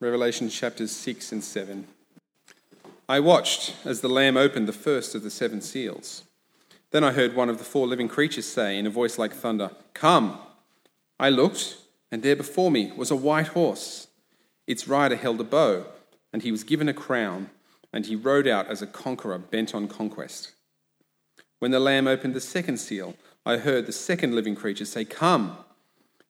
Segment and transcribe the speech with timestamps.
[0.00, 1.86] Revelation chapters 6 and 7.
[3.06, 6.22] I watched as the Lamb opened the first of the seven seals.
[6.90, 9.72] Then I heard one of the four living creatures say in a voice like thunder,
[9.92, 10.38] Come!
[11.18, 11.76] I looked,
[12.10, 14.06] and there before me was a white horse.
[14.66, 15.84] Its rider held a bow,
[16.32, 17.50] and he was given a crown,
[17.92, 20.52] and he rode out as a conqueror bent on conquest.
[21.58, 25.58] When the Lamb opened the second seal, I heard the second living creature say, Come!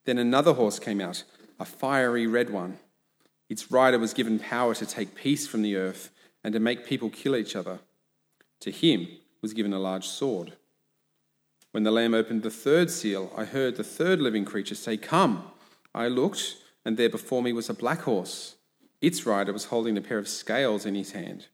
[0.07, 1.23] Then another horse came out,
[1.61, 2.81] a fiery red one.
[3.51, 6.11] Its rider was given power to take peace from the earth
[6.45, 7.81] and to make people kill each other.
[8.61, 9.09] To him
[9.43, 10.53] was given a large sword.
[11.73, 15.45] When the Lamb opened the third seal, I heard the third living creature say, Come.
[15.93, 18.55] I looked, and there before me was a black horse.
[19.01, 21.49] Its rider was holding a pair of scales in his hand.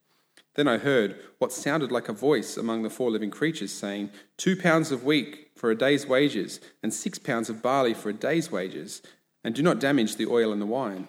[0.54, 4.54] Then I heard what sounded like a voice among the four living creatures saying, Two
[4.54, 8.52] pounds of wheat for a day's wages, and six pounds of barley for a day's
[8.52, 9.00] wages,
[9.42, 11.08] and do not damage the oil and the wine.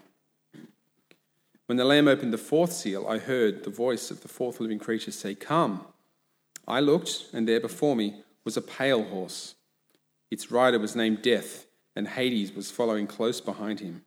[1.68, 4.80] When the Lamb opened the fourth seal, I heard the voice of the fourth living
[4.80, 5.86] creature say, Come.
[6.66, 9.56] I looked, and there before me was a pale horse.
[10.32, 14.04] Its rider was named Death, and Hades was following close behind him.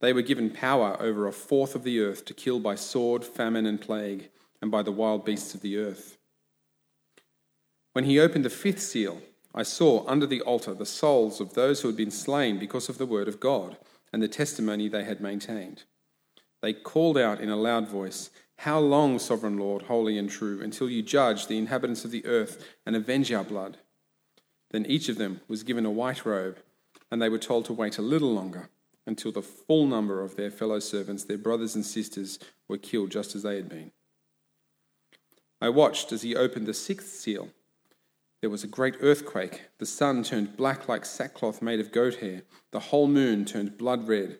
[0.00, 3.66] They were given power over a fourth of the earth to kill by sword, famine,
[3.66, 4.30] and plague,
[4.62, 6.16] and by the wild beasts of the earth.
[7.92, 9.20] When he opened the fifth seal,
[9.52, 12.98] I saw under the altar the souls of those who had been slain because of
[12.98, 13.76] the word of God
[14.12, 15.82] and the testimony they had maintained.
[16.60, 20.90] They called out in a loud voice, How long, sovereign Lord, holy and true, until
[20.90, 23.78] you judge the inhabitants of the earth and avenge our blood?
[24.70, 26.58] Then each of them was given a white robe,
[27.10, 28.68] and they were told to wait a little longer
[29.06, 33.34] until the full number of their fellow servants, their brothers and sisters, were killed just
[33.34, 33.90] as they had been.
[35.60, 37.48] I watched as he opened the sixth seal.
[38.40, 39.62] There was a great earthquake.
[39.78, 42.42] The sun turned black like sackcloth made of goat hair.
[42.70, 44.38] The whole moon turned blood red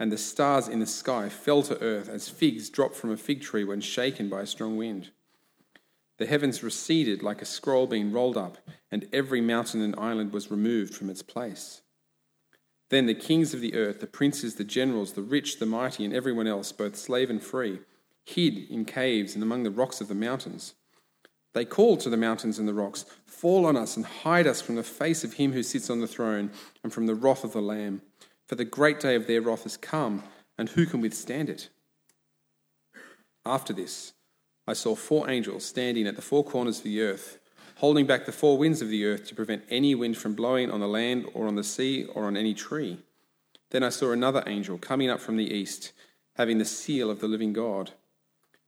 [0.00, 3.42] and the stars in the sky fell to earth as figs drop from a fig
[3.42, 5.10] tree when shaken by a strong wind.
[6.16, 8.56] The heavens receded like a scroll being rolled up,
[8.90, 11.82] and every mountain and island was removed from its place.
[12.88, 16.14] Then the kings of the earth, the princes, the generals, the rich, the mighty, and
[16.14, 17.80] everyone else, both slave and free,
[18.24, 20.74] hid in caves and among the rocks of the mountains.
[21.52, 24.76] They called to the mountains and the rocks, Fall on us and hide us from
[24.76, 26.52] the face of him who sits on the throne
[26.82, 28.00] and from the wrath of the Lamb.
[28.50, 30.24] For the great day of their wrath has come,
[30.58, 31.68] and who can withstand it?
[33.46, 34.12] After this,
[34.66, 37.38] I saw four angels standing at the four corners of the earth,
[37.76, 40.80] holding back the four winds of the earth to prevent any wind from blowing on
[40.80, 42.98] the land or on the sea or on any tree.
[43.70, 45.92] Then I saw another angel coming up from the east,
[46.34, 47.92] having the seal of the living God.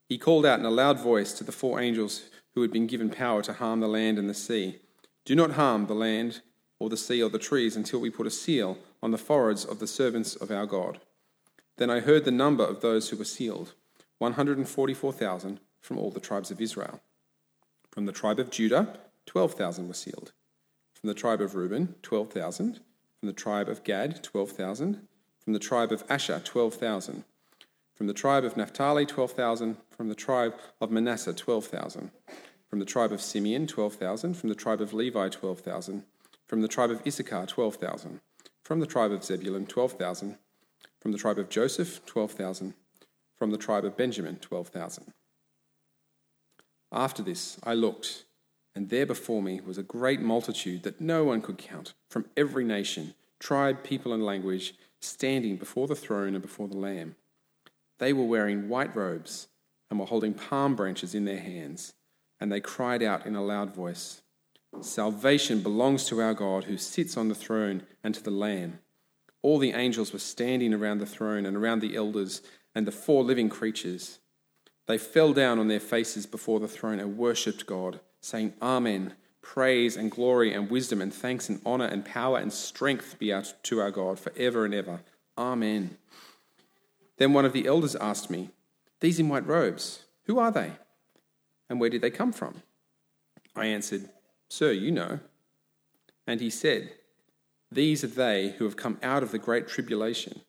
[0.09, 3.10] He called out in a loud voice to the four angels who had been given
[3.10, 4.78] power to harm the land and the sea
[5.25, 6.41] Do not harm the land
[6.82, 9.78] or the sea or the trees until we put a seal on the foreheads of
[9.78, 10.98] the servants of our God.
[11.76, 13.75] Then I heard the number of those who were sealed
[14.19, 17.00] 144,000 from all the tribes of Israel.
[17.92, 20.32] From the tribe of Judah, 12,000 were sealed.
[20.92, 22.81] From the tribe of Reuben, 12,000.
[23.21, 25.06] From the tribe of Gad, 12,000.
[25.38, 27.22] From the tribe of Asher, 12,000.
[27.94, 29.76] From the tribe of Naphtali, 12,000.
[29.97, 32.10] From the tribe of Manasseh, 12,000.
[32.69, 34.34] From the tribe of Simeon, 12,000.
[34.34, 36.03] From the tribe of Levi, 12,000.
[36.52, 38.20] From the tribe of Issachar, 12,000
[38.62, 40.36] from the tribe of Zebulun, 12,000.
[41.00, 42.74] From the tribe of Joseph, 12,000.
[43.38, 45.14] From the tribe of Benjamin, 12,000.
[46.92, 48.24] After this, I looked,
[48.74, 52.64] and there before me was a great multitude that no one could count, from every
[52.64, 57.16] nation, tribe, people, and language, standing before the throne and before the Lamb.
[57.98, 59.48] They were wearing white robes
[59.88, 61.94] and were holding palm branches in their hands,
[62.38, 64.22] and they cried out in a loud voice
[64.81, 68.81] Salvation belongs to our God who sits on the throne and to the Lamb.
[69.43, 72.43] All the angels were standing around the throne and around the elders
[72.75, 74.19] and the four living creatures.
[74.87, 79.15] They fell down on their faces before the throne and worshipped God, saying, Amen.
[79.43, 83.54] Praise and glory and wisdom and thanks and honor and power and strength be out
[83.65, 85.00] to our God forever and ever.
[85.37, 85.99] Amen.
[87.19, 88.51] Then one of the elders asked me,
[89.01, 90.72] These in white robes, who are they?
[91.68, 92.63] And where did they come from?
[93.57, 94.09] I answered,
[94.53, 95.21] Sir, you know.
[96.27, 96.93] And he said,
[97.71, 100.43] These are they who have come out of the great tribulation.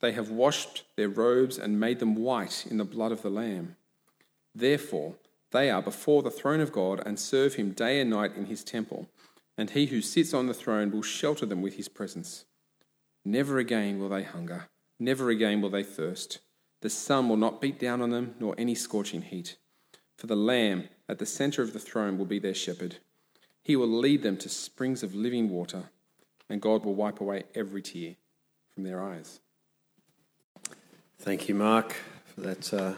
[0.00, 3.76] They have washed their robes and made them white in the blood of the Lamb.
[4.54, 5.16] Therefore,
[5.50, 8.64] they are before the throne of God and serve him day and night in his
[8.64, 9.06] temple,
[9.58, 12.46] and he who sits on the throne will shelter them with his presence.
[13.22, 14.68] Never again will they hunger,
[14.98, 16.38] never again will they thirst.
[16.80, 19.58] The sun will not beat down on them, nor any scorching heat.
[20.16, 22.96] For the Lamb at the center of the throne will be their shepherd.
[23.66, 25.90] He will lead them to springs of living water,
[26.48, 28.14] and God will wipe away every tear
[28.72, 29.40] from their eyes.
[31.18, 31.96] Thank you, Mark,
[32.32, 32.92] for that uh,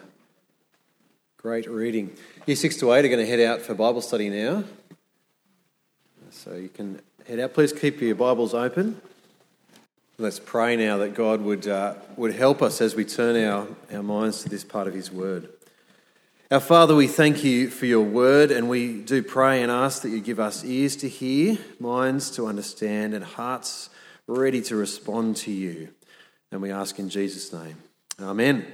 [1.39, 2.15] great reading.
[2.45, 4.65] Year 6 to 8 are going to head out for Bible study now.
[6.33, 7.55] So you can head out.
[7.55, 9.01] Please keep your Bibles open.
[10.19, 14.03] Let's pray now that God would, uh, would help us as we turn our, our
[14.03, 15.49] minds to this part of His Word.
[16.51, 20.09] Our Father, we thank you for your Word, and we do pray and ask that
[20.09, 23.91] you give us ears to hear, minds to understand, and hearts
[24.27, 25.91] ready to respond to you.
[26.51, 27.77] And we ask in Jesus' name.
[28.19, 28.67] Amen.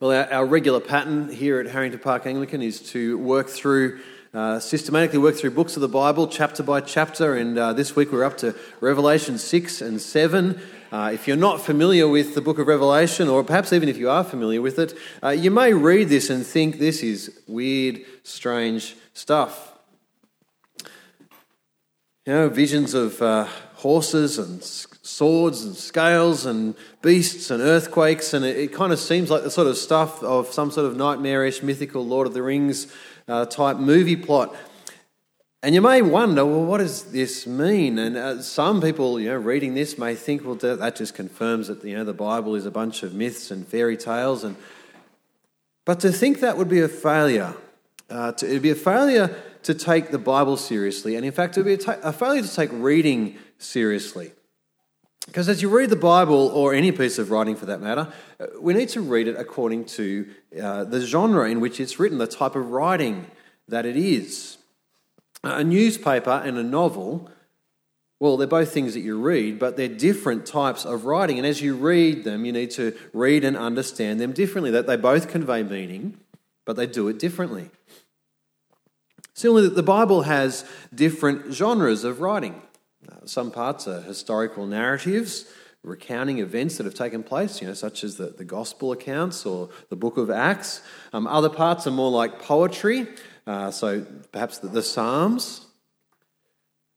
[0.00, 4.00] Well, our, our regular pattern here at Harrington Park Anglican is to work through,
[4.34, 7.36] uh, systematically work through books of the Bible, chapter by chapter.
[7.36, 10.60] And uh, this week we're up to Revelation 6 and 7.
[10.94, 14.08] Uh, if you're not familiar with the book of Revelation, or perhaps even if you
[14.08, 18.94] are familiar with it, uh, you may read this and think this is weird, strange
[19.12, 19.76] stuff.
[22.24, 28.44] You know, visions of uh, horses and swords and scales and beasts and earthquakes, and
[28.44, 31.60] it, it, kind of seems like the sort of stuff of some sort of nightmarish,
[31.60, 32.86] mythical Lord of the Rings
[33.26, 34.54] uh, type movie plot.
[35.64, 37.98] And you may wonder, well, what does this mean?
[37.98, 41.82] And uh, some people, you know, reading this may think, well, that just confirms that
[41.82, 44.44] you know the Bible is a bunch of myths and fairy tales.
[44.44, 44.56] And
[45.86, 47.54] but to think that would be a failure.
[48.10, 51.66] Uh, it'd be a failure to take the Bible seriously, and in fact, it would
[51.66, 54.32] be a, ta- a failure to take reading seriously.
[55.24, 58.48] Because as you read the Bible, or any piece of writing for that matter, uh,
[58.60, 60.28] we need to read it according to
[60.62, 63.30] uh, the genre in which it's written, the type of writing
[63.66, 64.58] that it is.
[65.44, 67.30] A newspaper and a novel,
[68.20, 71.38] well, they're both things that you read, but they're different types of writing.
[71.38, 74.96] And as you read them, you need to read and understand them differently, that they
[74.96, 76.18] both convey meaning,
[76.64, 77.70] but they do it differently.
[79.34, 80.64] Similarly, the Bible has
[80.94, 82.62] different genres of writing.
[83.10, 85.46] Uh, some parts are historical narratives,
[85.82, 89.68] recounting events that have taken place, you know, such as the, the gospel accounts or
[89.90, 90.80] the book of Acts.
[91.12, 93.06] Um, other parts are more like poetry,
[93.46, 95.66] uh, so perhaps the, the Psalms.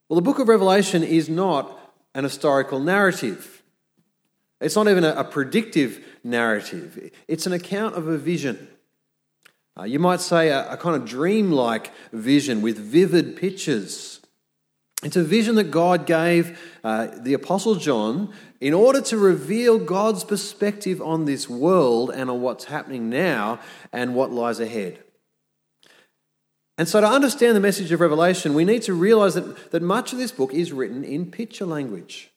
[0.08, 1.78] Well, the book of Revelation is not
[2.14, 3.62] an historical narrative.
[4.60, 7.10] It's not even a, a predictive narrative.
[7.28, 8.68] It's an account of a vision.
[9.78, 14.18] Uh, you might say a, a kind of dreamlike vision with vivid pictures
[15.04, 20.24] it's a vision that God gave uh, the Apostle John in order to reveal God's
[20.24, 23.60] perspective on this world and on what's happening now
[23.92, 24.98] and what lies ahead.
[26.78, 30.12] And so, to understand the message of Revelation, we need to realize that, that much
[30.12, 32.30] of this book is written in picture language.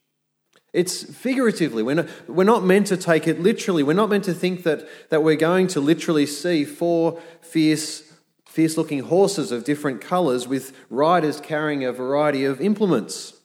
[0.74, 1.84] It's figuratively.
[1.84, 3.84] We're not, we're not meant to take it literally.
[3.84, 8.12] We're not meant to think that, that we're going to literally see four fierce
[8.52, 13.40] fierce looking horses of different colours with riders carrying a variety of implements.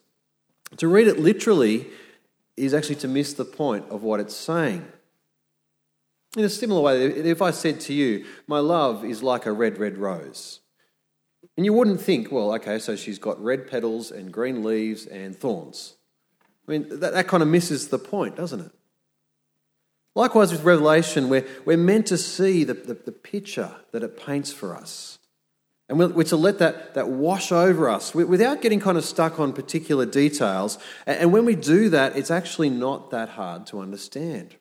[0.79, 1.87] To read it literally
[2.57, 4.85] is actually to miss the point of what it's saying.
[6.37, 9.79] In a similar way, if I said to you, My love is like a red,
[9.79, 10.59] red rose,
[11.56, 15.35] and you wouldn't think, well, okay, so she's got red petals and green leaves and
[15.35, 15.94] thorns.
[16.67, 18.73] I mean, that, that kind of misses the point, doesn't it?
[20.14, 24.53] Likewise, with Revelation, we're, we're meant to see the, the, the picture that it paints
[24.53, 25.19] for us.
[25.88, 29.38] And we're, we're, to let that, that wash over us without getting kind of stuck
[29.38, 30.79] on particular details.
[31.06, 34.56] And when we do that, it's actually not that hard to understand.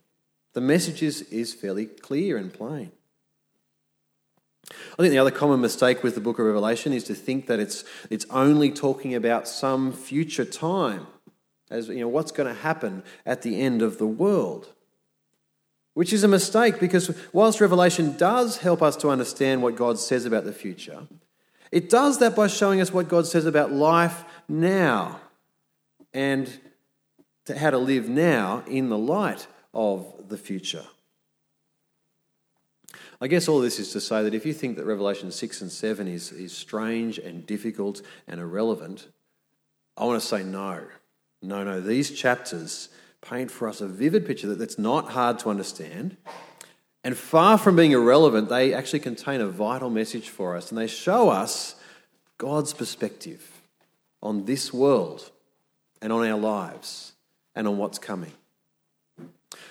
[0.53, 2.91] The message is, is fairly clear and plain.
[4.71, 7.59] I think the other common mistake with the book of Revelation is to think that
[7.59, 11.07] it's, it's only talking about some future time,
[11.69, 14.69] as you know, what's going to happen at the end of the world
[15.95, 20.25] which is a mistake because whilst Revelation does help us to understand what God says
[20.25, 21.07] about the future,
[21.71, 25.19] it does that by showing us what God says about life now
[26.13, 26.59] and
[27.57, 30.85] how to live now in the light of the future.
[33.21, 35.71] I guess all this is to say that if you think that Revelation 6 and
[35.71, 39.07] 7 is, is strange and difficult and irrelevant,
[39.97, 40.81] I want to say no.
[41.41, 41.79] No, no.
[41.79, 42.89] These chapters
[43.21, 46.17] paint for us a vivid picture that, that's not hard to understand.
[47.03, 50.69] And far from being irrelevant, they actually contain a vital message for us.
[50.69, 51.75] And they show us
[52.37, 53.61] God's perspective
[54.21, 55.31] on this world
[56.01, 57.13] and on our lives
[57.53, 58.33] and on what's coming.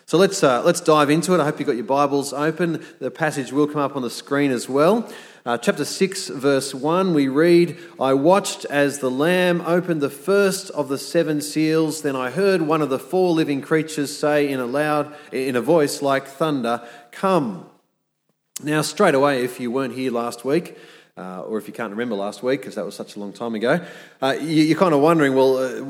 [0.06, 1.40] So let's, uh, let's dive into it.
[1.40, 2.84] I hope you've got your Bibles open.
[3.00, 5.10] The passage will come up on the screen as well.
[5.46, 10.70] Uh, chapter 6, verse 1, we read, I watched as the Lamb opened the first
[10.70, 12.02] of the seven seals.
[12.02, 15.60] Then I heard one of the four living creatures say in a loud, in a
[15.60, 17.68] voice like thunder, Come.
[18.62, 20.78] Now, straight away, if you weren't here last week,
[21.16, 23.56] uh, or if you can't remember last week, because that was such a long time
[23.56, 23.84] ago,
[24.22, 25.82] uh, you, are kind of wondering, well, uh,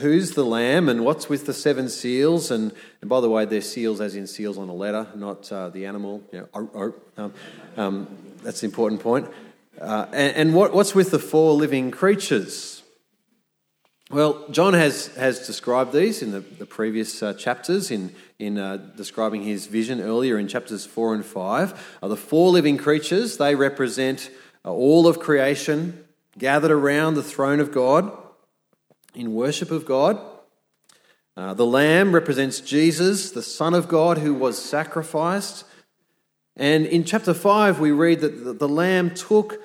[0.00, 2.50] who's the lamb and what's with the seven seals?
[2.50, 5.68] And, and by the way, they're seals as in seals on a letter, not uh,
[5.68, 6.20] the animal.
[6.32, 7.22] You know, oh, oh.
[7.22, 7.34] Um,
[7.76, 9.28] um, that's the important point.
[9.80, 12.82] Uh, and, and what, what's with the four living creatures?
[14.10, 18.76] Well, John has, has described these in the, the previous uh, chapters, in, in uh,
[18.96, 21.98] describing his vision earlier in chapters 4 and 5.
[22.02, 24.30] Uh, the four living creatures, they represent
[24.64, 26.04] uh, all of creation
[26.36, 28.16] gathered around the throne of God
[29.14, 30.20] in worship of God.
[31.36, 35.64] Uh, the Lamb represents Jesus, the Son of God, who was sacrificed.
[36.56, 39.60] And in chapter 5, we read that the, the Lamb took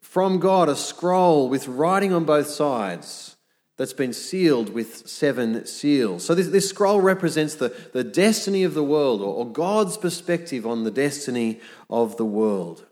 [0.00, 3.36] from God a scroll with writing on both sides
[3.78, 6.24] that's been sealed with seven seals.
[6.24, 10.66] So, this, this scroll represents the, the destiny of the world, or, or God's perspective
[10.66, 12.84] on the destiny of the world.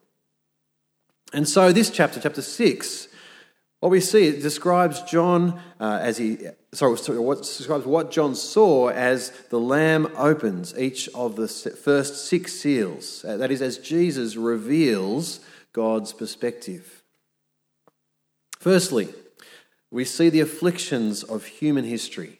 [1.35, 3.09] And so, this chapter, chapter 6,
[3.81, 6.39] what we see, it describes John uh, as he,
[6.73, 12.27] sorry, sorry, what describes what John saw as the Lamb opens each of the first
[12.27, 13.25] six seals.
[13.25, 15.41] Uh, that is, as Jesus reveals
[15.73, 17.03] God's perspective.
[18.61, 19.09] Firstly,
[19.97, 22.37] we see the afflictions of human history.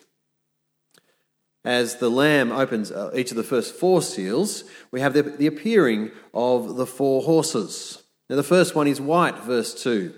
[1.65, 6.11] As the Lamb opens uh, each of the first four seals, we have the, appearing
[6.35, 8.03] of the four horses.
[8.29, 10.13] Now, the first one is white, verse 2.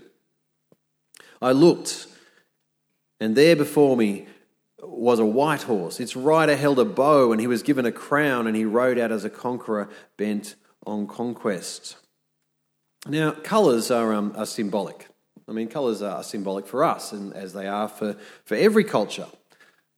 [1.40, 2.08] I looked,
[3.20, 4.26] and there before me
[4.82, 6.00] was a white horse.
[6.00, 9.12] Its rider held a bow, and he was given a crown, and he rode out
[9.12, 11.98] as a conqueror bent on conquest.
[13.06, 15.06] Now, colours are, um, are symbolic.
[15.48, 19.26] I mean, colours are symbolic for us, and as they are for, for every culture.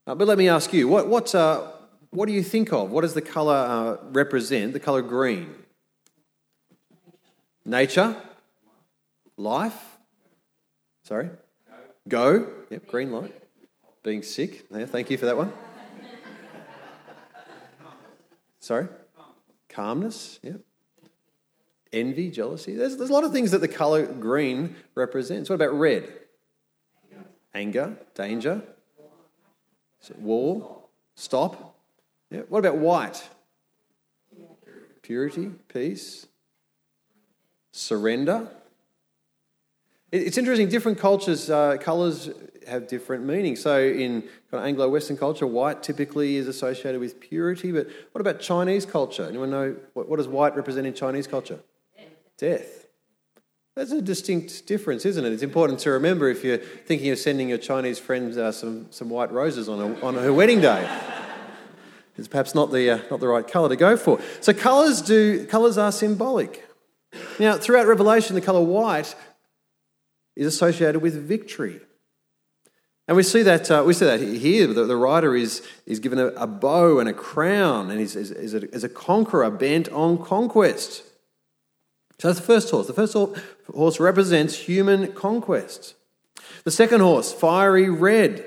[0.06, 1.66] Uh, but let me ask you, what, what, uh,
[2.10, 2.90] what do you think of?
[2.90, 5.54] What does the colour uh, represent, the colour green?
[7.64, 8.16] Nature?
[9.36, 9.98] Life?
[11.04, 11.30] Sorry?
[12.08, 12.46] Go.
[12.70, 13.34] Yep, green light.
[14.02, 14.66] Being sick.
[14.70, 15.52] Yeah, thank you for that one.
[18.60, 18.86] Sorry?
[19.68, 20.38] Calmness.
[20.42, 20.60] Yep
[21.92, 22.74] envy, jealousy.
[22.74, 25.48] There's, there's a lot of things that the color green represents.
[25.50, 26.08] What about red?
[27.52, 28.62] Anger, danger,
[30.18, 30.84] war,
[31.16, 31.76] stop.
[32.30, 32.42] Yeah.
[32.48, 33.28] What about white?
[35.02, 36.28] Purity, peace,
[37.72, 38.48] surrender.
[40.12, 42.30] It's interesting, different cultures, uh, colours
[42.68, 43.60] have different meanings.
[43.60, 48.20] So, in kind of Anglo Western culture, white typically is associated with purity, but what
[48.20, 49.26] about Chinese culture?
[49.26, 51.58] Anyone know what, what does white represent in Chinese culture?
[52.40, 52.86] Death.
[53.76, 55.32] That's a distinct difference, isn't it?
[55.32, 59.10] It's important to remember if you're thinking of sending your Chinese friends uh, some, some
[59.10, 60.88] white roses on, a, on her wedding day.
[62.18, 64.20] It's perhaps not the, uh, not the right colour to go for.
[64.42, 66.68] So colours, do, colours are symbolic.
[67.38, 69.14] Now, throughout Revelation, the colour white
[70.36, 71.80] is associated with victory.
[73.08, 74.66] And we see that, uh, we see that here.
[74.66, 78.30] The, the writer is, is given a, a, bow and a crown and is, is,
[78.32, 81.02] is, a, is a conqueror bent on conquest.
[82.20, 82.86] So that's the first horse.
[82.86, 83.16] The first
[83.74, 85.94] horse represents human conquest.
[86.64, 88.44] The second horse, fiery red.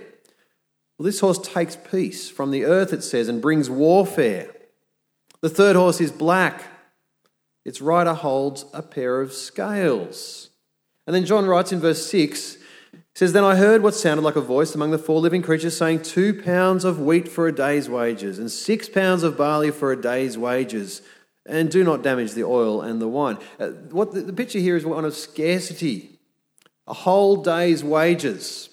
[0.97, 4.51] Well, this horse takes peace from the earth, it says, and brings warfare.
[5.41, 6.65] The third horse is black.
[7.65, 10.51] Its rider holds a pair of scales.
[11.07, 12.57] And then John writes in verse 6
[13.15, 16.03] says, Then I heard what sounded like a voice among the four living creatures saying,
[16.03, 19.99] Two pounds of wheat for a day's wages, and six pounds of barley for a
[19.99, 21.01] day's wages
[21.45, 23.37] and do not damage the oil and the wine.
[23.59, 26.19] Uh, what the, the, picture here is one of scarcity,
[26.87, 28.69] a whole day's wages.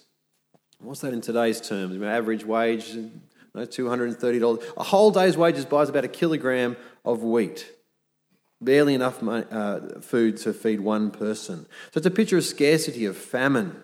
[0.79, 2.01] What's that in today's terms?
[2.01, 3.11] Average wage, you
[3.55, 4.73] know, $230.
[4.77, 7.71] A whole day's wages buys about a kilogram of wheat.
[8.63, 11.67] Barely enough money, uh, food to feed one person.
[11.93, 13.83] So it's a picture of scarcity, of famine.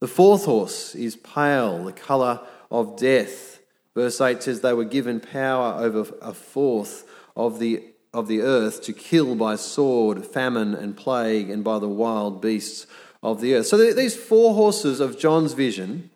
[0.00, 3.60] The fourth horse is pale, the colour of death.
[3.94, 7.04] Verse 8 says they were given power over a fourth
[7.36, 11.88] of the, of the earth to kill by sword, famine, and plague, and by the
[11.88, 12.86] wild beasts
[13.22, 13.66] of the earth.
[13.66, 16.10] So these four horses of John's vision,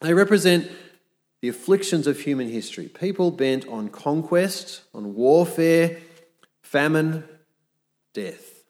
[0.00, 0.70] they represent
[1.40, 2.88] the afflictions of human history.
[2.88, 5.98] People bent on conquest, on warfare,
[6.62, 7.24] famine,
[8.14, 8.64] death.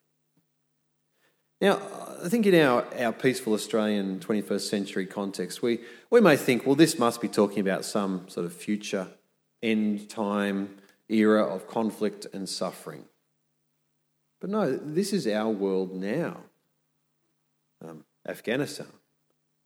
[1.60, 1.80] Now,
[2.24, 6.74] I think in our, our peaceful Australian 21st century context, we, we may think, well,
[6.74, 9.08] this must be talking about some sort of future
[9.62, 10.76] end time
[11.12, 13.04] era of conflict and suffering.
[14.40, 16.38] But no, this is our world now.
[17.85, 18.88] Um, Afghanistan,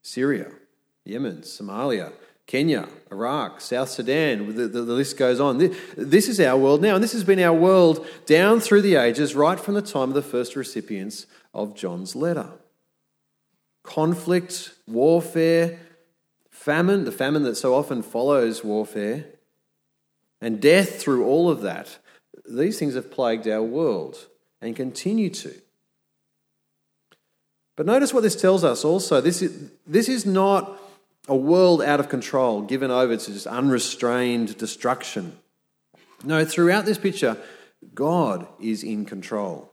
[0.01, 0.51] Syria,
[1.05, 2.13] Yemen, Somalia,
[2.47, 5.57] Kenya, Iraq, South Sudan, the, the, the, list goes on.
[5.97, 9.35] This is our world now, and this has been our world down through the ages,
[9.35, 12.47] right from the time of the first recipients of John's letter.
[13.83, 15.79] Conflict, warfare,
[16.49, 19.25] famine, the famine that so often follows warfare,
[20.41, 21.97] and death through all of that,
[22.49, 24.27] these things have plagued our world
[24.61, 25.53] and continue to.
[27.75, 29.21] But notice what this tells us also.
[29.21, 30.79] This is, this is not
[31.27, 35.37] a world out of control, given over to just unrestrained destruction.
[36.23, 37.37] No, throughout this picture,
[37.93, 39.71] God is in control.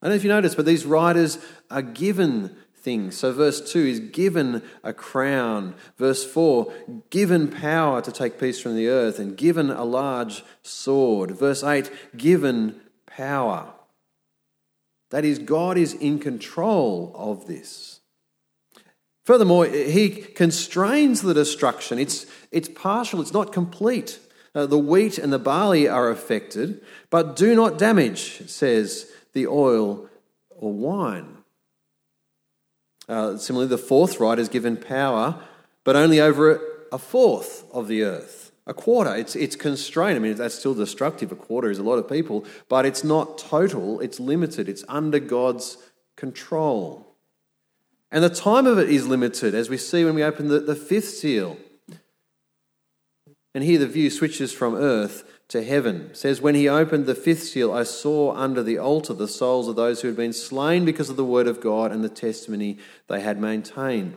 [0.00, 1.38] I don't know if you notice, but these writers
[1.70, 3.16] are given things.
[3.16, 5.74] So, verse 2 is given a crown.
[5.96, 6.72] Verse 4,
[7.10, 11.32] given power to take peace from the earth, and given a large sword.
[11.32, 13.72] Verse 8, given power.
[15.10, 18.00] That is, God is in control of this.
[19.24, 21.98] Furthermore, he constrains the destruction.
[21.98, 24.18] It's, it's partial, it's not complete.
[24.54, 30.08] Uh, the wheat and the barley are affected, but do not damage, says the oil
[30.50, 31.33] or wine.
[33.08, 35.40] Uh, similarly, the fourth right is given power,
[35.84, 38.52] but only over a fourth of the earth.
[38.66, 40.16] A quarter, it's, it's constrained.
[40.16, 41.30] I mean, that's still destructive.
[41.30, 45.18] A quarter is a lot of people, but it's not total, it's limited, it's under
[45.18, 45.76] God's
[46.16, 47.14] control.
[48.10, 50.76] And the time of it is limited, as we see when we open the, the
[50.76, 51.58] fifth seal.
[53.54, 56.14] And here the view switches from earth to heaven.
[56.14, 59.76] Says, When he opened the fifth seal, I saw under the altar the souls of
[59.76, 63.20] those who had been slain because of the word of God and the testimony they
[63.20, 64.16] had maintained.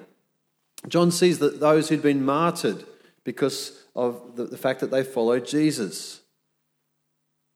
[0.87, 2.85] John sees that those who'd been martyred
[3.23, 6.21] because of the, the fact that they followed Jesus.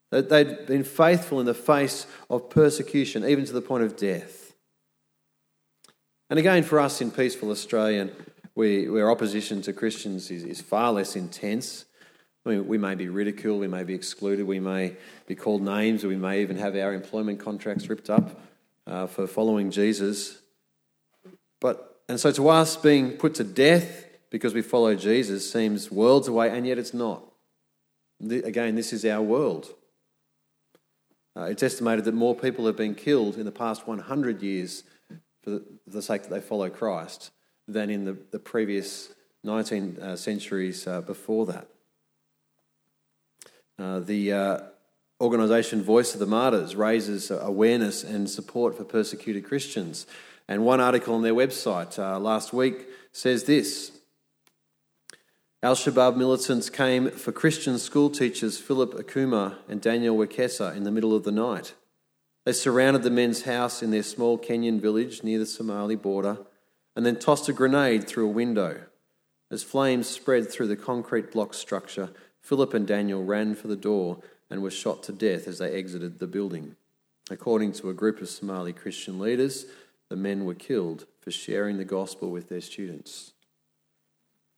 [0.09, 4.53] That they'd been faithful in the face of persecution, even to the point of death.
[6.29, 8.09] And again, for us in peaceful Australia,
[8.55, 11.85] we, where opposition to Christians is, is far less intense,
[12.45, 14.95] I mean, we may be ridiculed, we may be excluded, we may
[15.27, 18.41] be called names, we may even have our employment contracts ripped up
[18.87, 20.41] uh, for following Jesus.
[21.59, 26.27] But and so to us, being put to death because we follow Jesus seems worlds
[26.27, 27.23] away, and yet it's not.
[28.19, 29.73] The, again, this is our world.
[31.37, 34.83] Uh, it's estimated that more people have been killed in the past 100 years
[35.41, 37.31] for the, the sake that they follow Christ
[37.67, 41.67] than in the, the previous 19 uh, centuries uh, before that.
[43.81, 44.59] Uh, the uh,
[45.19, 50.05] organisation Voice of the Martyrs raises awareness and support for persecuted Christians.
[50.47, 53.91] And one article on their website uh, last week says this
[55.63, 60.91] Al Shabaab militants came for Christian school teachers Philip Akuma and Daniel Wekesa in the
[60.91, 61.73] middle of the night.
[62.45, 66.37] They surrounded the men's house in their small Kenyan village near the Somali border
[66.95, 68.81] and then tossed a grenade through a window.
[69.49, 74.19] As flames spread through the concrete block structure, Philip and Daniel ran for the door
[74.49, 76.75] and were shot to death as they exited the building.
[77.29, 79.65] According to a group of Somali Christian leaders,
[80.09, 83.31] the men were killed for sharing the gospel with their students.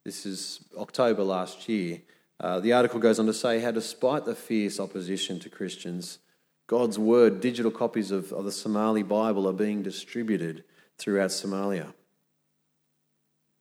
[0.03, 2.01] This is October last year.
[2.39, 6.19] Uh, the article goes on to say how, despite the fierce opposition to Christians,
[6.67, 10.63] God's word, digital copies of, of the Somali Bible, are being distributed
[10.97, 11.93] throughout Somalia.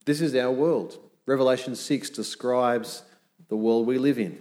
[0.05, 0.99] This is our world.
[1.27, 3.03] Revelation 6 describes
[3.53, 4.39] the world we live in.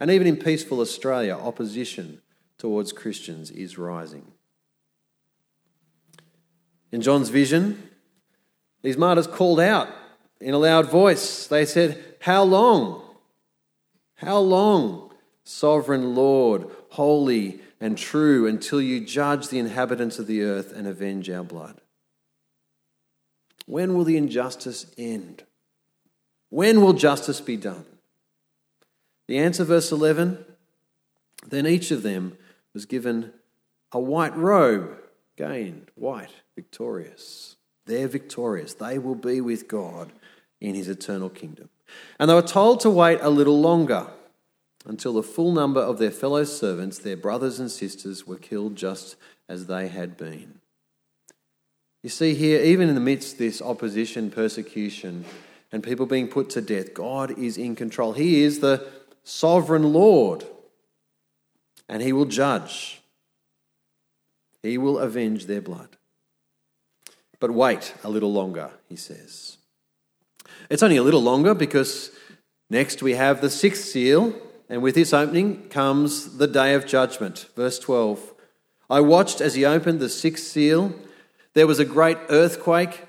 [0.00, 2.20] And even in peaceful Australia, opposition
[2.58, 4.26] towards Christians is rising.
[6.90, 7.88] In John's vision,
[8.82, 9.88] these martyrs called out
[10.40, 11.46] in a loud voice.
[11.46, 13.02] They said, How long?
[14.16, 15.12] How long,
[15.44, 21.30] sovereign Lord, holy and true, until you judge the inhabitants of the earth and avenge
[21.30, 21.80] our blood?
[23.66, 25.44] When will the injustice end?
[26.50, 27.84] When will justice be done?
[29.26, 30.44] The answer, verse 11
[31.48, 32.36] then each of them
[32.74, 33.32] was given
[33.92, 34.98] a white robe,
[35.36, 37.56] gained, white, victorious.
[37.86, 38.74] They're victorious.
[38.74, 40.12] They will be with God
[40.60, 41.68] in his eternal kingdom.
[42.18, 44.08] And they were told to wait a little longer
[44.84, 49.16] until the full number of their fellow servants, their brothers and sisters, were killed just
[49.48, 50.60] as they had been.
[52.02, 55.24] You see, here, even in the midst of this opposition, persecution,
[55.72, 58.12] and people being put to death, God is in control.
[58.12, 58.86] He is the
[59.24, 60.44] sovereign Lord,
[61.88, 63.02] and He will judge.
[64.62, 65.96] He will avenge their blood.
[67.38, 69.58] But wait a little longer, he says.
[70.70, 72.10] It's only a little longer because
[72.70, 74.34] next we have the sixth seal,
[74.68, 77.46] and with this opening comes the day of judgment.
[77.54, 78.32] Verse 12
[78.88, 80.94] I watched as he opened the sixth seal.
[81.54, 83.02] There was a great earthquake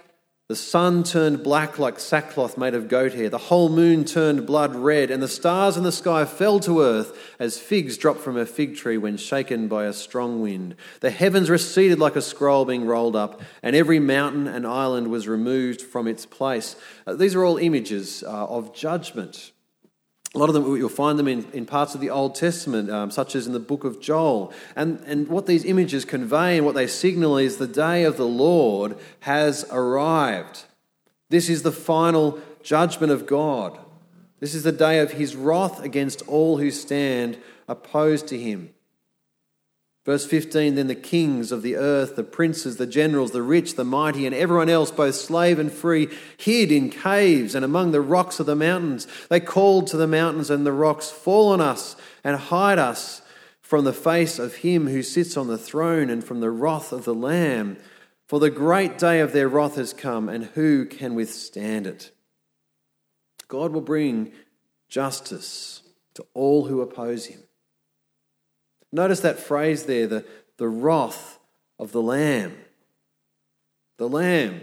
[0.49, 3.27] The sun turned black like sackcloth made of goat hair.
[3.27, 7.35] The whole moon turned blood red, and the stars in the sky fell to earth
[7.37, 10.77] as figs drop from a fig tree when shaken by a strong wind.
[11.01, 15.27] The heavens receded like a scroll being rolled up, and every mountain and island was
[15.27, 16.77] removed from its place.
[17.05, 19.51] Uh, these are all images uh, of judgment.
[20.37, 23.09] A lot of them, you'll find them in, in parts of the Old Testament, um,
[23.09, 24.53] such as in the book of Joel.
[24.75, 28.27] And, and what these images convey and what they signal is the day of the
[28.27, 30.65] Lord has arrived.
[31.29, 33.79] This is the final judgment of God.
[34.39, 38.69] This is the day of his wrath against all who stand opposed to him.
[40.07, 43.83] Verse 15 Then the kings of the earth, the princes, the generals, the rich, the
[43.83, 48.39] mighty, and everyone else, both slave and free, hid in caves and among the rocks
[48.39, 49.05] of the mountains.
[49.29, 53.21] They called to the mountains and the rocks, Fall on us and hide us
[53.59, 57.03] from the face of him who sits on the throne and from the wrath of
[57.03, 57.75] the Lamb.
[58.27, 62.11] For the great day of their wrath has come, and who can withstand it?
[63.49, 64.31] God will bring
[64.87, 65.81] justice
[66.13, 67.43] to all who oppose him.
[68.91, 70.25] Notice that phrase there, the,
[70.57, 71.39] the wrath
[71.77, 72.55] of the Lamb.
[73.97, 74.61] The Lamb,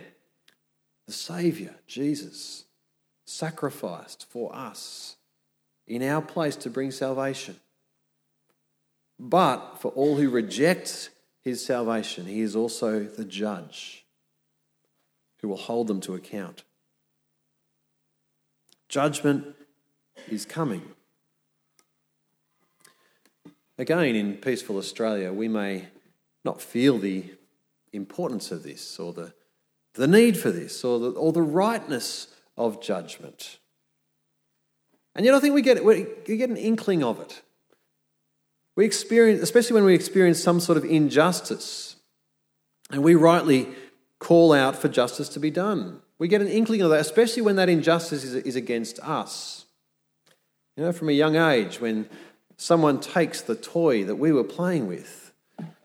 [1.07, 2.65] the Saviour, Jesus,
[3.27, 5.17] sacrificed for us
[5.87, 7.57] in our place to bring salvation.
[9.19, 11.11] But for all who reject
[11.41, 14.05] his salvation, he is also the judge
[15.41, 16.63] who will hold them to account.
[18.89, 19.55] Judgment
[20.29, 20.83] is coming.
[23.79, 25.87] Again, in peaceful Australia, we may
[26.45, 27.25] not feel the
[27.93, 29.33] importance of this or the,
[29.95, 33.59] the need for this or the, or the rightness of judgment.
[35.17, 37.43] And yet, I think we get, we get an inkling of it.
[38.77, 41.97] We experience, especially when we experience some sort of injustice,
[42.91, 43.69] and we rightly
[44.19, 46.01] call out for justice to be done.
[46.19, 49.67] We get an inkling of that, especially when that injustice is, is against us.
[50.77, 52.09] You know, from a young age, when
[52.57, 55.33] someone takes the toy that we were playing with.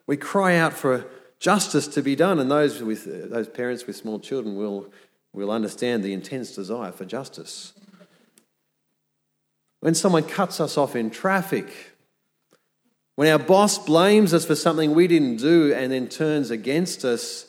[0.07, 1.05] We cry out for
[1.39, 4.91] justice to be done, and those, with, those parents with small children will,
[5.33, 7.73] will understand the intense desire for justice.
[9.79, 11.67] When someone cuts us off in traffic,
[13.15, 17.45] when our boss blames us for something we didn't do and then turns against us,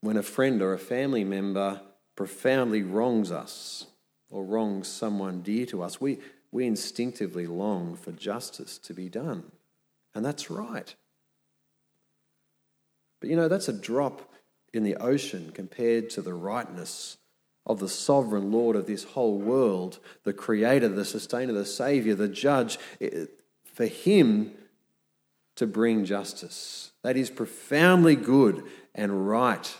[0.00, 1.80] when a friend or a family member
[2.16, 3.86] profoundly wrongs us
[4.30, 6.18] or wrongs someone dear to us, we,
[6.52, 9.52] we instinctively long for justice to be done.
[10.14, 10.94] And that's right.
[13.20, 14.32] But you know, that's a drop
[14.72, 17.18] in the ocean compared to the rightness
[17.66, 22.28] of the sovereign Lord of this whole world, the creator, the sustainer, the savior, the
[22.28, 22.78] judge,
[23.64, 24.52] for him
[25.56, 26.92] to bring justice.
[27.02, 29.76] That is profoundly good and right.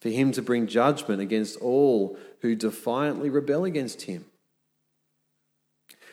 [0.00, 4.26] For him to bring judgment against all who defiantly rebel against him.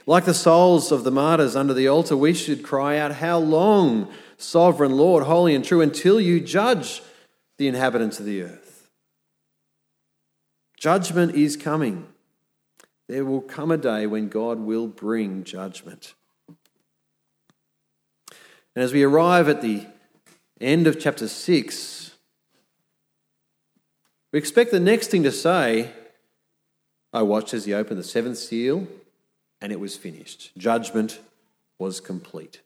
[0.05, 4.11] Like the souls of the martyrs under the altar, we should cry out, How long,
[4.37, 7.01] sovereign Lord, holy and true, until you judge
[7.57, 8.89] the inhabitants of the earth?
[10.77, 12.07] Judgment is coming.
[13.07, 16.13] There will come a day when God will bring judgment.
[18.75, 19.85] And as we arrive at the
[20.59, 22.11] end of chapter 6,
[24.31, 25.91] we expect the next thing to say
[27.13, 28.87] I watched as he opened the seventh seal
[29.63, 30.52] and it was finished.
[30.58, 31.21] Judgment
[31.80, 32.62] was complete.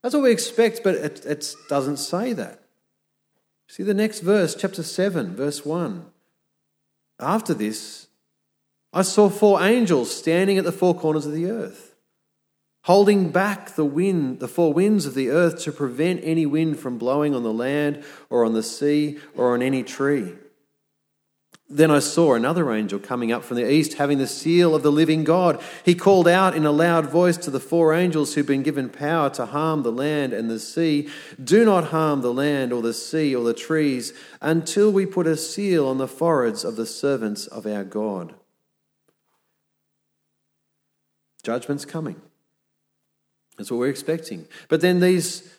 [0.00, 2.62] That's what we expect, but it, it doesn't say that.
[3.66, 6.06] See the next verse, chapter 7, verse 1.
[7.18, 8.06] After this,
[8.92, 11.96] I saw four angels standing at the four corners of the earth,
[12.84, 16.96] holding back the wind, the four winds of the earth to prevent any wind from
[16.96, 20.34] blowing on the land or on the sea or on any tree.
[21.70, 24.90] Then I saw another angel coming up from the east, having the seal of the
[24.90, 25.62] living God.
[25.84, 29.28] He called out in a loud voice to the four angels who'd been given power
[29.30, 31.10] to harm the land and the sea
[31.42, 35.36] Do not harm the land or the sea or the trees until we put a
[35.36, 38.34] seal on the foreheads of the servants of our God.
[41.42, 42.20] Judgment's coming.
[43.58, 44.46] That's what we're expecting.
[44.68, 45.54] But then these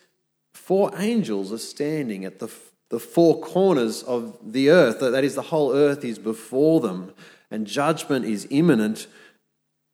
[0.54, 2.48] four angels are standing at the
[2.89, 7.13] the four corners of the earth, that is, the whole earth is before them,
[7.52, 9.08] and judgment is imminent,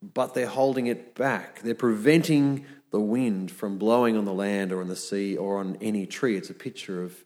[0.01, 1.61] but they're holding it back.
[1.61, 5.77] They're preventing the wind from blowing on the land or on the sea or on
[5.81, 6.37] any tree.
[6.37, 7.25] It's a picture of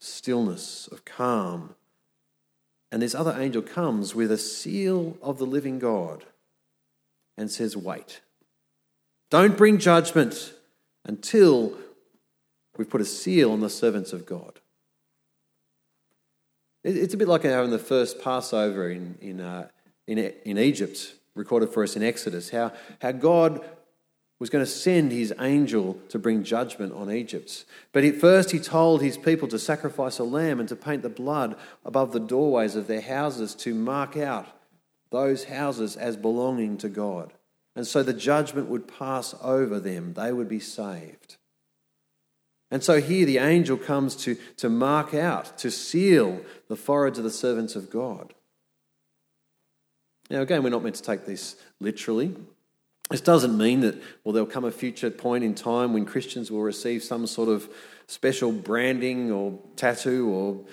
[0.00, 1.74] stillness, of calm.
[2.90, 6.24] And this other angel comes with a seal of the living God
[7.36, 8.20] and says, Wait.
[9.30, 10.54] Don't bring judgment
[11.04, 11.76] until
[12.78, 14.60] we've put a seal on the servants of God.
[16.84, 19.68] It's a bit like having the first Passover in, in, uh,
[20.06, 23.64] in, in Egypt, recorded for us in Exodus, how, how God
[24.38, 27.64] was going to send his angel to bring judgment on Egypt.
[27.92, 31.08] But at first, he told his people to sacrifice a lamb and to paint the
[31.08, 34.46] blood above the doorways of their houses to mark out
[35.10, 37.32] those houses as belonging to God.
[37.74, 41.36] And so the judgment would pass over them, they would be saved.
[42.70, 47.24] And so here the angel comes to, to mark out, to seal the foreheads of
[47.24, 48.34] the servants of God.
[50.30, 52.36] Now, again, we're not meant to take this literally.
[53.10, 56.60] This doesn't mean that, well, there'll come a future point in time when Christians will
[56.60, 57.70] receive some sort of
[58.06, 60.66] special branding or tattoo or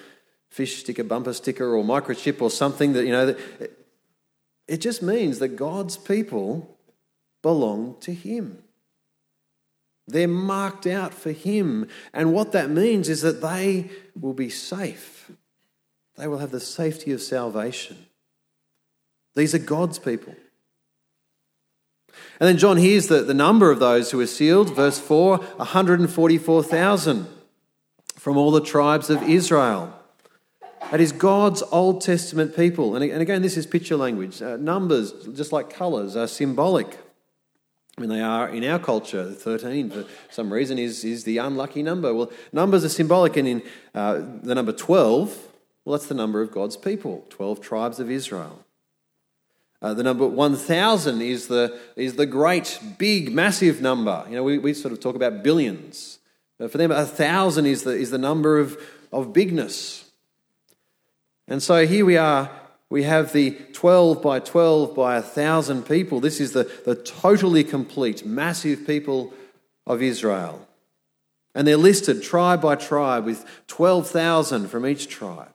[0.50, 3.36] fish sticker, bumper sticker, or microchip or something that, you know,
[4.68, 6.78] it just means that God's people
[7.42, 8.65] belong to Him.
[10.08, 11.88] They're marked out for Him.
[12.14, 13.90] And what that means is that they
[14.20, 15.32] will be safe.
[16.18, 17.98] They will have the safety of salvation.
[19.36, 20.36] These are God's people.
[22.40, 24.76] And then John hears the, the number of those who are sealed.
[24.76, 27.28] Verse 4 144,000
[28.16, 29.94] from all the tribes of Israel.
[30.92, 32.96] That is God's Old Testament people.
[32.96, 34.42] And, again, this is picture language.
[34.42, 36.98] Uh, numbers, just like colours, are symbolic.
[37.98, 39.32] Mean, they are in our culture.
[39.32, 42.14] 13, for some reason, is, is the unlucky number.
[42.14, 45.48] Well, numbers are symbolic, and in uh, the number 12,
[45.86, 48.66] well, that's the number of God's people 12 tribes of Israel.
[49.82, 54.26] Uh, the number 1,000 is the, is the great, big, massive number.
[54.28, 56.20] You know, we, we sort of talk about billions.
[56.58, 58.78] But for them, a thousand is the, is the number of,
[59.14, 60.10] of bigness.
[61.48, 62.50] And so here we are,
[62.90, 66.20] we have the 12 by 12 by a thousand people.
[66.20, 69.34] This is the, the totally complete, massive people
[69.88, 70.68] of Israel.
[71.56, 75.54] And they're listed tribe by tribe with 12,000 from each tribe.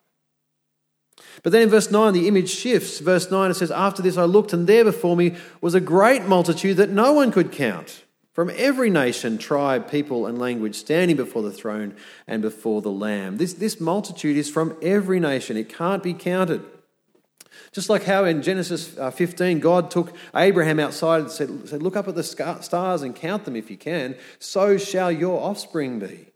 [1.42, 2.98] But then in verse 9, the image shifts.
[2.98, 6.24] Verse 9, it says, After this I looked, and there before me was a great
[6.24, 11.42] multitude that no one could count, from every nation, tribe, people, and language, standing before
[11.42, 11.94] the throne
[12.26, 13.36] and before the Lamb.
[13.36, 16.62] This, this multitude is from every nation, it can't be counted.
[17.72, 21.96] Just like how in Genesis uh, 15, God took Abraham outside and said, said, Look
[21.96, 26.26] up at the stars and count them if you can, so shall your offspring be.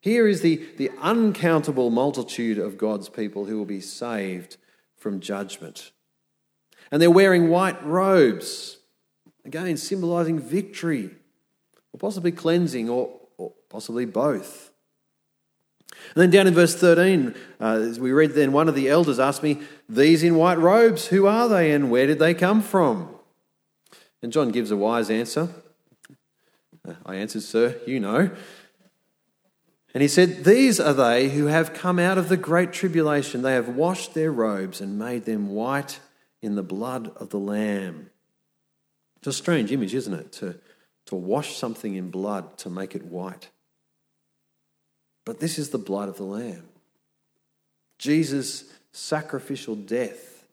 [0.00, 4.56] Here is the, the uncountable multitude of God's people who will be saved
[4.96, 5.92] from judgment.
[6.90, 8.78] And they're wearing white robes,
[9.44, 11.10] again, symbolizing victory,
[11.92, 14.70] or possibly cleansing, or, or possibly both.
[16.14, 19.42] And then down in verse 13, uh, we read, then one of the elders asked
[19.42, 23.14] me, These in white robes, who are they and where did they come from?
[24.22, 25.48] And John gives a wise answer.
[26.86, 28.30] Uh, I answered, Sir, you know.
[29.92, 33.42] And he said, These are they who have come out of the great tribulation.
[33.42, 36.00] They have washed their robes and made them white
[36.42, 38.10] in the blood of the Lamb.
[39.18, 40.32] It's a strange image, isn't it?
[40.32, 40.58] To,
[41.06, 43.50] to wash something in blood to make it white.
[45.30, 46.64] But this is the blood of the Lamb.
[47.98, 50.44] Jesus' sacrificial death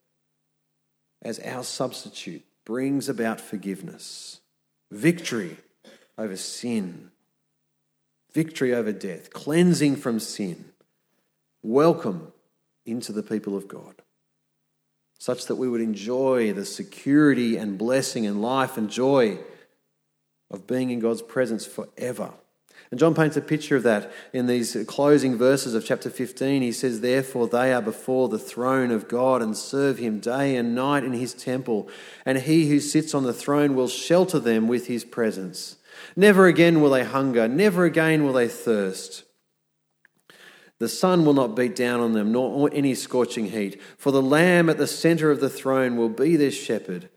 [1.24, 4.40] as our substitute brings about forgiveness,
[4.92, 5.58] victory
[6.16, 7.10] over sin
[8.38, 10.66] victory over death, cleansing from sin,
[11.64, 12.32] welcome
[12.86, 13.96] into the people of God,
[15.18, 19.40] such that we would enjoy the security and blessing and life and joy
[20.52, 22.32] of being in God's presence forever.
[22.90, 26.62] And John paints a picture of that in these closing verses of chapter 15.
[26.62, 30.74] He says, Therefore, they are before the throne of God and serve him day and
[30.74, 31.90] night in his temple,
[32.26, 35.78] and he who sits on the throne will shelter them with his presence.
[36.16, 39.24] Never again will they hunger, never again will they thirst.
[40.80, 44.70] The sun will not beat down on them, nor any scorching heat, for the Lamb
[44.70, 47.10] at the center of the throne will be their shepherd.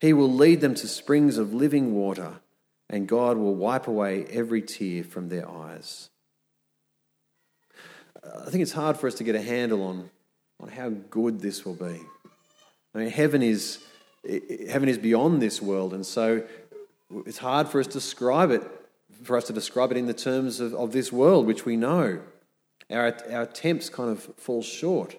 [0.00, 2.40] He will lead them to springs of living water,
[2.90, 6.10] and God will wipe away every tear from their eyes.
[8.22, 10.10] Uh, I think it's hard for us to get a handle on,
[10.60, 12.00] on how good this will be.
[12.94, 13.84] I mean, heaven is,
[14.68, 16.42] heaven is beyond this world, and so
[17.26, 18.62] it's hard for us to describe it,
[19.22, 22.20] for us to describe it in the terms of, of this world, which we know.
[22.90, 25.16] Our, our attempts kind of fall short.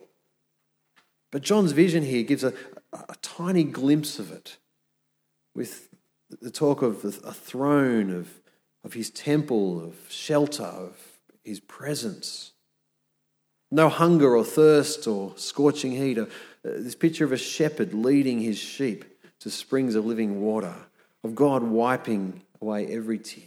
[1.32, 2.54] But John's vision here gives a,
[2.92, 4.58] a tiny glimpse of it
[5.54, 5.89] with
[6.42, 8.30] the talk of a throne, of,
[8.84, 10.98] of his temple, of shelter, of
[11.44, 12.52] his presence.
[13.72, 16.18] No hunger or thirst or scorching heat.
[16.18, 16.26] Uh,
[16.64, 19.06] this picture of a shepherd leading his sheep
[19.40, 20.76] to springs of living water
[21.24, 23.44] of God wiping away every tear.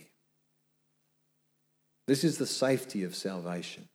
[2.07, 3.89] This is the safety of salvation.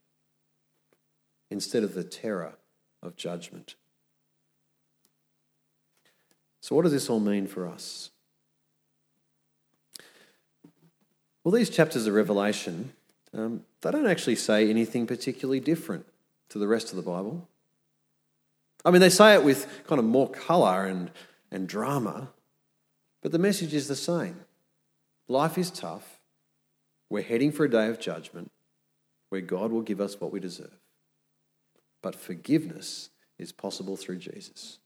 [1.49, 2.55] instead of the terror
[3.01, 3.75] of judgment.
[6.61, 8.09] So, what does this all mean for us?
[11.47, 12.91] Well, these chapters of Revelation,
[13.33, 16.05] um, they don't actually say anything particularly different
[16.49, 17.47] to the rest of the Bible.
[18.83, 21.09] I mean, they say it with kind of more colour and,
[21.49, 22.31] and drama,
[23.21, 24.41] but the message is the same.
[25.29, 26.19] Life is tough.
[27.09, 28.51] We're heading for a day of judgment
[29.29, 30.77] where God will give us what we deserve.
[32.01, 34.79] But forgiveness is possible through Jesus.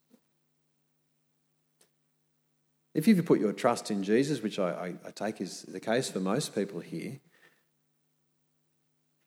[2.94, 6.10] If you've put your trust in Jesus, which I, I, I, take is the case
[6.10, 7.20] for most people here,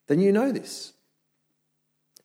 [0.06, 0.92] then you know this.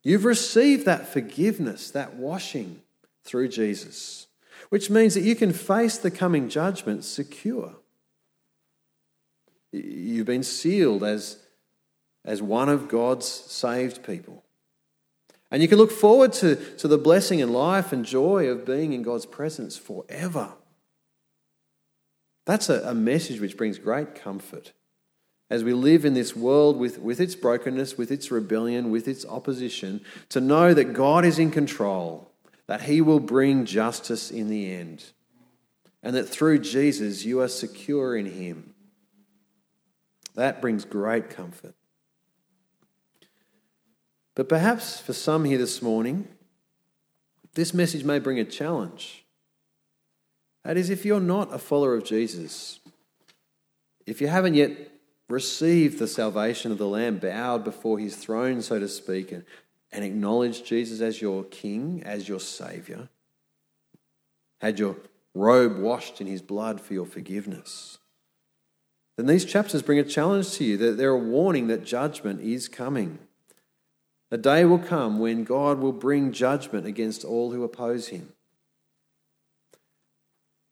[0.04, 2.82] You've received that forgiveness, that washing
[3.24, 4.28] through Jesus,
[4.70, 7.76] which means that you can face the coming judgment secure.
[9.72, 11.38] You've been sealed as,
[12.26, 14.44] as one of God's saved people.
[15.52, 18.94] And you can look forward to, to the blessing and life and joy of being
[18.94, 20.54] in God's presence forever.
[22.50, 24.74] That's a, a message which brings great comfort
[25.52, 29.24] as we live in this world with, with its brokenness, with its rebellion, with its
[29.24, 32.32] opposition, to know that God is in control,
[32.66, 35.04] that He will bring justice in the end,
[36.02, 38.74] and that through Jesus you are secure in Him.
[40.34, 41.76] That brings great comfort.
[44.34, 46.28] But perhaps for some here this morning,
[47.54, 49.24] this message may bring a challenge.
[50.70, 52.80] That is, if you're not a follower of Jesus,
[54.06, 54.70] if you haven't yet
[55.28, 59.46] received the salvation of the Lamb, bowed before his throne, so to speak, and,
[59.92, 63.10] and acknowledged Jesus as your King, as your Saviour,
[64.62, 64.98] had your
[65.34, 67.98] robe washed in his blood for your forgiveness,
[69.18, 72.68] then these chapters bring a challenge to you that they're a warning that judgment is
[72.68, 73.18] coming.
[74.30, 78.34] A day will come when God will bring judgment against all who oppose him.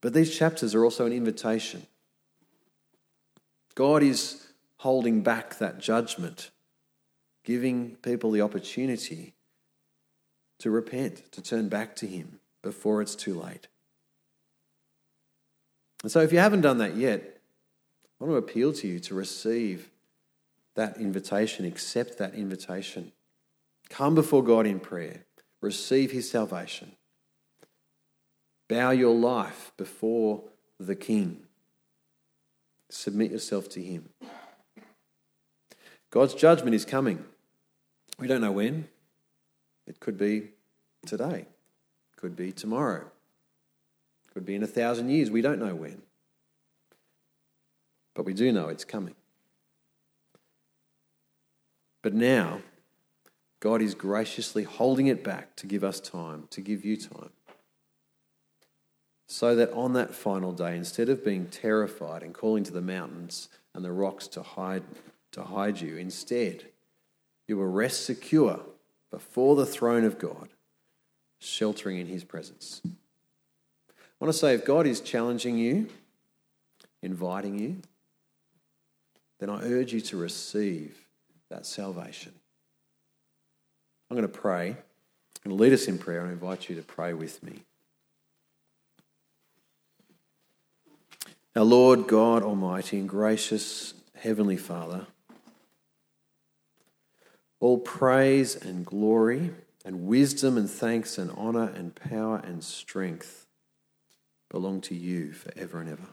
[0.02, 1.88] But these chapters are also an invitation.
[3.76, 6.52] God is holding back that judgment,
[7.44, 9.34] giving people the opportunity
[10.60, 13.68] to repent, to turn back to Him before it's too late.
[16.04, 17.40] And so, if you haven't done that yet,
[18.20, 19.90] I want to appeal to you to receive
[20.76, 23.12] that invitation, accept that invitation.
[23.90, 25.26] Come before God in prayer,
[25.62, 26.97] receive His salvation,
[28.68, 30.44] bow your life before
[30.80, 31.40] the King,
[32.90, 34.10] submit yourself to Him.
[36.10, 37.24] God's judgment is coming.
[38.20, 38.88] We don't know when.
[39.86, 40.50] It could be
[41.06, 41.46] today,
[42.18, 43.06] could be tomorrow,
[44.34, 45.32] could be in a thousand years.
[45.32, 46.02] We don't know when.
[48.14, 49.16] But we do know it's coming.
[52.02, 52.62] But now,
[53.60, 57.30] God is graciously holding it back to give us time, to give you time.
[59.28, 63.50] So that on that final day, instead of being terrified and calling to the mountains
[63.74, 64.84] and the rocks to hide
[65.38, 65.98] to hide you.
[65.98, 66.66] Instead,
[67.48, 68.60] you will rest secure
[69.12, 70.50] before the throne of God,
[71.40, 72.82] sheltering in his presence.
[72.86, 72.90] I
[74.20, 75.88] want to say if God is challenging you,
[77.04, 77.78] inviting you,
[79.40, 80.98] then I urge you to receive
[81.50, 82.34] that salvation.
[84.10, 84.76] I'm going to pray.
[85.44, 87.62] To lead us in prayer and invite you to pray with me.
[91.58, 95.08] Our Lord God Almighty and gracious Heavenly Father,
[97.60, 103.48] all praise and glory and wisdom and thanks and honour and power and strength
[104.52, 106.10] belong to you forever and ever.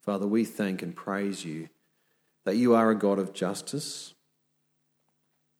[0.00, 1.68] Father, we thank and praise you
[2.44, 4.14] that you are a God of justice,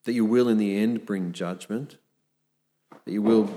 [0.07, 1.99] that you will in the end bring judgment,
[3.05, 3.49] that you will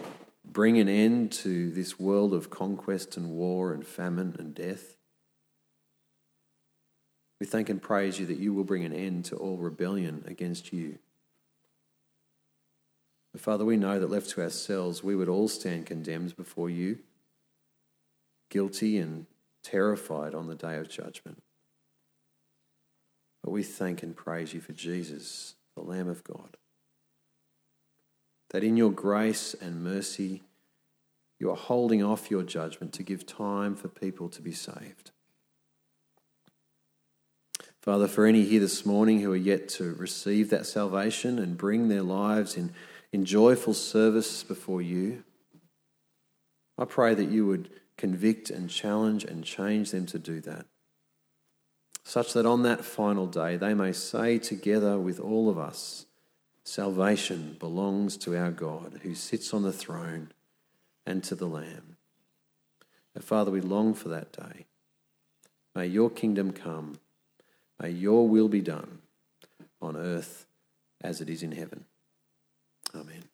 [0.56, 4.96] bring an end to this world of conquest and war and famine and death.
[7.42, 10.72] We thank and praise you that you will bring an end to all rebellion against
[10.72, 10.98] you.
[13.34, 17.00] But Father, we know that left to ourselves, we would all stand condemned before you,
[18.50, 19.26] guilty and
[19.62, 21.44] terrified on the day of judgment.
[23.44, 26.56] But we thank and praise you for Jesus, the Lamb of God.
[28.52, 30.44] That in your grace and mercy,
[31.40, 35.12] you are holding off your judgment to give time for people to be saved.
[37.82, 41.88] Father, for any here this morning who are yet to receive that salvation and bring
[41.88, 42.74] their lives in,
[43.12, 45.24] in joyful service before you,
[46.78, 50.66] I pray that you would convict and challenge and change them to do that.
[52.04, 56.06] such that on that final day they may say together with all of us,
[56.68, 60.32] Salvation belongs to our God who sits on the throne
[61.06, 61.98] and to the Lamb.
[63.14, 64.66] And Father, we long for that day.
[65.74, 67.00] May your kingdom come.
[67.82, 69.00] May your will be done
[69.82, 70.46] on earth
[71.02, 71.86] as it is in heaven.
[72.94, 73.26] Amen.